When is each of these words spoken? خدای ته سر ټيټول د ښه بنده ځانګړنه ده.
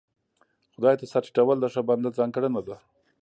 خدای 0.73 0.95
ته 0.99 1.05
سر 1.11 1.21
ټيټول 1.25 1.57
د 1.59 1.65
ښه 1.73 1.81
بنده 1.89 2.09
ځانګړنه 2.17 2.61
ده. 2.67 2.75